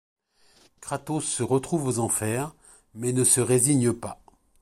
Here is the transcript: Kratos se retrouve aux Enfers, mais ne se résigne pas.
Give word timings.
Kratos 0.79 1.23
se 1.25 1.43
retrouve 1.43 1.85
aux 1.85 1.99
Enfers, 1.99 2.55
mais 2.95 3.13
ne 3.13 3.23
se 3.23 3.39
résigne 3.39 3.93
pas. 3.93 4.19